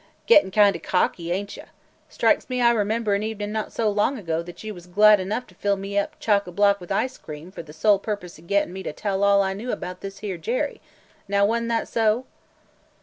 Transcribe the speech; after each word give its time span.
"Gettin' 0.25 0.49
kind 0.49 0.75
o' 0.75 0.79
cocky, 0.79 1.31
ain't 1.31 1.55
you! 1.55 1.65
Strikes 2.09 2.49
me 2.49 2.59
I 2.59 2.71
remember 2.71 3.13
an 3.13 3.21
evenin' 3.21 3.51
not 3.51 3.71
so 3.71 3.87
long 3.87 4.17
ago 4.17 4.41
that 4.41 4.63
you 4.63 4.73
was 4.73 4.87
glad 4.87 5.19
enough 5.19 5.45
to 5.45 5.53
fill 5.53 5.75
me 5.77 5.95
up 5.95 6.19
chock 6.19 6.47
a 6.47 6.51
block 6.51 6.81
with 6.81 6.91
ice 6.91 7.19
cream 7.19 7.51
for 7.51 7.61
the 7.61 7.71
sole 7.71 7.99
purpose 7.99 8.39
o' 8.39 8.41
gettin' 8.41 8.73
me 8.73 8.81
to 8.81 8.93
tell 8.93 9.23
all 9.23 9.43
I 9.43 9.53
knew 9.53 9.71
about 9.71 10.01
this 10.01 10.17
here 10.25 10.37
Jerry, 10.39 10.81
now 11.27 11.45
wa 11.45 11.57
'n't 11.57 11.67
that 11.67 11.87
so?" 11.87 12.25